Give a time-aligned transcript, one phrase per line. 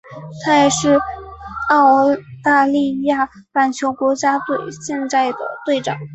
[0.43, 0.99] 他也是
[1.69, 5.99] 澳大利亚板球国家队现在的队长。